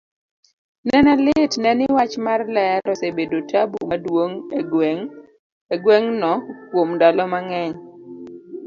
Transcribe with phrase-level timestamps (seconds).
[0.87, 4.37] nene litne ni wach marler osebedo tabu maduong'
[5.73, 6.33] egweng' no
[6.69, 7.73] kuom ndalo mang'eny,